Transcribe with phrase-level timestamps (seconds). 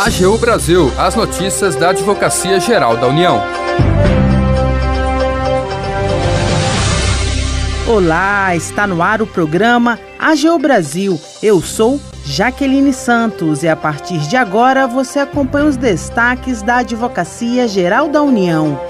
[0.00, 3.38] AGU Brasil, as notícias da Advocacia Geral da União.
[7.86, 11.20] Olá, está no ar o programa AGU Brasil.
[11.42, 17.68] Eu sou Jaqueline Santos e a partir de agora você acompanha os destaques da Advocacia
[17.68, 18.80] Geral da União.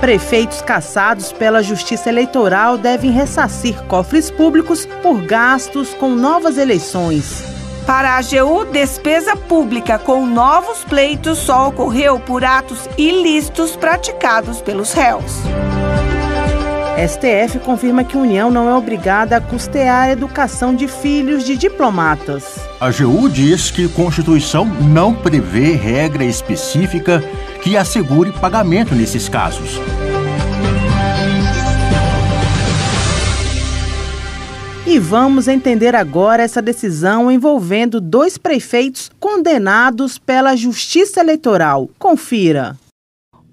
[0.00, 7.51] Prefeitos caçados pela Justiça Eleitoral devem ressarcir cofres públicos por gastos com novas eleições.
[7.86, 14.92] Para a AGU, despesa pública com novos pleitos só ocorreu por atos ilícitos praticados pelos
[14.92, 15.42] réus.
[16.96, 21.56] STF confirma que a União não é obrigada a custear a educação de filhos de
[21.56, 22.60] diplomatas.
[22.80, 27.22] A AGU diz que a Constituição não prevê regra específica
[27.62, 29.80] que assegure pagamento nesses casos.
[34.84, 41.88] E vamos entender agora essa decisão envolvendo dois prefeitos condenados pela Justiça Eleitoral.
[42.00, 42.76] Confira.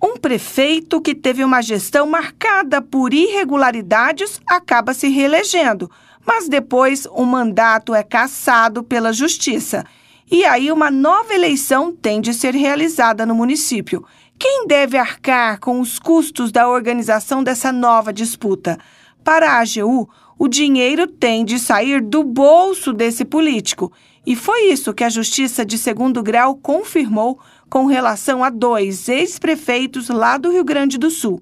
[0.02, 5.90] Um prefeito que teve uma gestão marcada por irregularidades acaba se reelegendo,
[6.26, 9.86] mas depois o mandato é cassado pela Justiça.
[10.32, 14.04] E aí uma nova eleição tem de ser realizada no município.
[14.38, 18.80] Quem deve arcar com os custos da organização dessa nova disputa?
[19.24, 23.92] Para a AGU, o dinheiro tem de sair do bolso desse político.
[24.26, 30.10] E foi isso que a Justiça de Segundo Grau confirmou com relação a dois ex-prefeitos
[30.10, 31.42] lá do Rio Grande do Sul.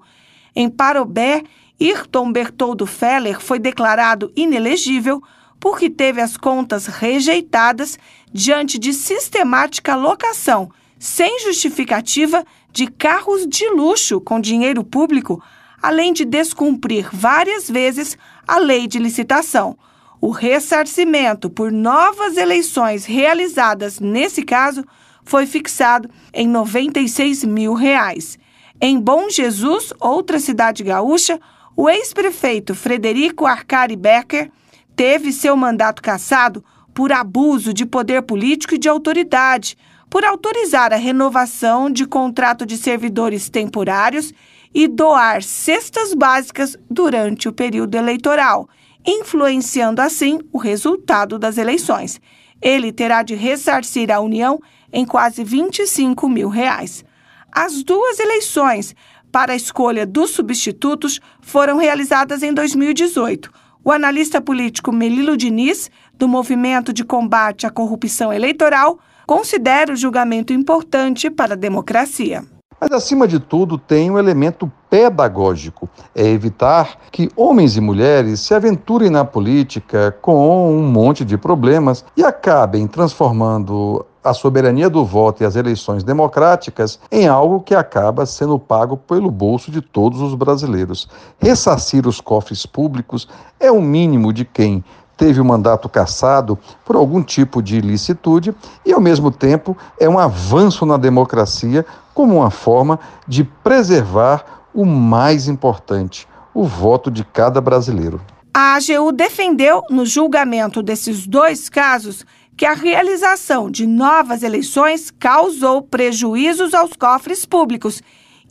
[0.54, 1.42] Em Parobé,
[1.78, 5.22] Irton Bertoldo Feller foi declarado inelegível
[5.60, 7.98] porque teve as contas rejeitadas
[8.32, 15.42] diante de sistemática locação, sem justificativa, de carros de luxo com dinheiro público,
[15.82, 19.76] além de descumprir várias vezes a lei de licitação.
[20.20, 24.84] O ressarcimento por novas eleições realizadas nesse caso
[25.24, 28.38] foi fixado em 96 mil reais.
[28.80, 31.38] Em Bom Jesus, outra cidade gaúcha,
[31.76, 34.50] o ex-prefeito Frederico Arcari Becker
[34.96, 39.76] teve seu mandato cassado por abuso de poder político e de autoridade,
[40.10, 44.32] por autorizar a renovação de contrato de servidores temporários
[44.74, 48.68] e doar cestas básicas durante o período eleitoral,
[49.06, 52.20] influenciando assim o resultado das eleições.
[52.60, 54.60] Ele terá de ressarcir a União
[54.92, 57.04] em quase 25 mil reais.
[57.52, 58.94] As duas eleições
[59.30, 63.50] para a escolha dos substitutos foram realizadas em 2018.
[63.84, 70.52] O analista político Melilo Diniz, do Movimento de Combate à Corrupção Eleitoral, considera o julgamento
[70.52, 72.44] importante para a democracia.
[72.80, 78.54] Mas, acima de tudo, tem um elemento pedagógico: é evitar que homens e mulheres se
[78.54, 85.42] aventurem na política com um monte de problemas e acabem transformando a soberania do voto
[85.42, 90.34] e as eleições democráticas em algo que acaba sendo pago pelo bolso de todos os
[90.34, 91.08] brasileiros.
[91.38, 93.28] Ressarcir os cofres públicos
[93.58, 94.84] é o mínimo de quem
[95.18, 98.54] teve o mandato cassado por algum tipo de ilicitude
[98.86, 101.84] e, ao mesmo tempo, é um avanço na democracia
[102.14, 108.20] como uma forma de preservar o mais importante, o voto de cada brasileiro.
[108.54, 112.24] A AGU defendeu, no julgamento desses dois casos,
[112.56, 118.00] que a realização de novas eleições causou prejuízos aos cofres públicos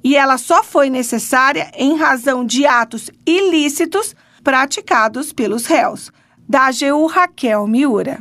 [0.04, 6.12] e ela só foi necessária em razão de atos ilícitos praticados pelos réus
[6.48, 8.20] da AGU Raquel Miura.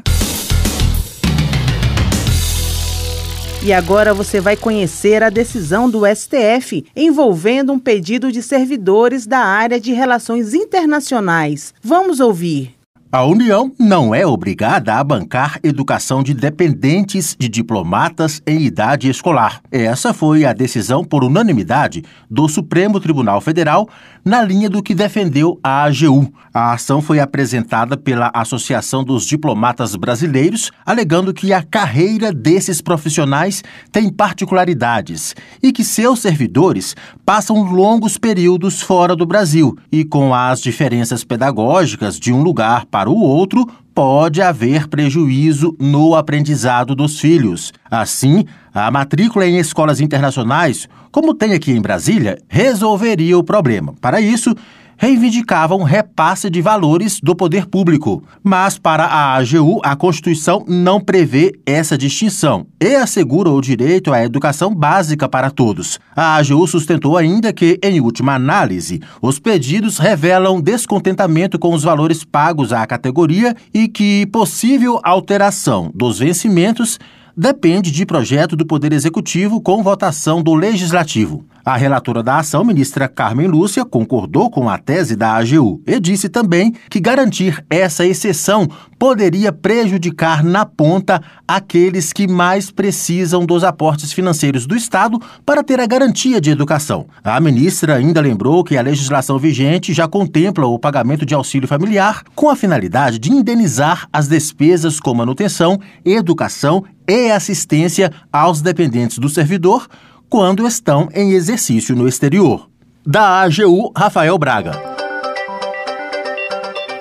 [3.62, 9.38] E agora você vai conhecer a decisão do STF envolvendo um pedido de servidores da
[9.38, 11.75] área de relações internacionais.
[11.82, 12.76] Vamos ouvir.
[13.10, 19.62] A União não é obrigada a bancar educação de dependentes de diplomatas em idade escolar.
[19.70, 23.88] Essa foi a decisão por unanimidade do Supremo Tribunal Federal,
[24.26, 26.28] na linha do que defendeu a AGU.
[26.53, 33.62] A ação foi apresentada pela Associação dos Diplomatas Brasileiros, alegando que a carreira desses profissionais
[33.93, 35.32] tem particularidades
[35.62, 42.19] e que seus servidores passam longos períodos fora do Brasil e com as diferenças pedagógicas
[42.19, 43.64] de um lugar para o outro,
[43.96, 47.72] pode haver prejuízo no aprendizado dos filhos.
[47.90, 48.44] Assim,
[48.75, 53.94] a matrícula em escolas internacionais, como tem aqui em Brasília, resolveria o problema.
[53.98, 54.54] Para isso,
[54.96, 58.22] reivindicavam repasse de valores do poder público.
[58.43, 64.25] Mas, para a AGU, a Constituição não prevê essa distinção e assegura o direito à
[64.25, 65.98] educação básica para todos.
[66.14, 72.25] A AGU sustentou ainda que, em última análise, os pedidos revelam descontentamento com os valores
[72.25, 76.98] pagos à categoria e que possível alteração dos vencimentos
[77.37, 81.44] depende de projeto do Poder Executivo com votação do Legislativo.
[81.67, 86.29] A relatora da ação, ministra Carmen Lúcia, concordou com a tese da AGU e disse
[86.29, 94.13] também que garantir essa exceção poderia prejudicar na ponta aqueles que mais precisam dos aportes
[94.13, 97.09] financeiros do Estado para ter a garantia de educação.
[97.25, 102.23] A ministra ainda lembrou que a legislação vigente já contempla o pagamento de auxílio familiar
[102.37, 109.29] com a finalidade de indenizar as despesas com manutenção, educação e assistência aos dependentes do
[109.29, 109.89] servidor
[110.28, 112.69] quando estão em exercício no exterior.
[113.06, 114.73] Da AGU, Rafael Braga.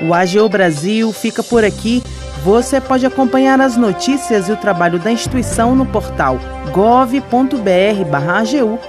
[0.01, 2.03] O AGU Brasil fica por aqui.
[2.43, 6.39] Você pode acompanhar as notícias e o trabalho da instituição no portal
[6.75, 7.59] gov.br/agu